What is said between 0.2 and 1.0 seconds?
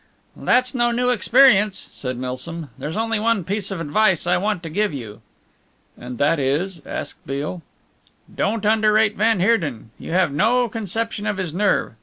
"That's no